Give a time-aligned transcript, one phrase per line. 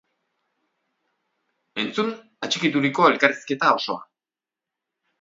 [1.85, 2.11] Entzun
[2.49, 4.05] atxikituriko elkarrizketa osoa!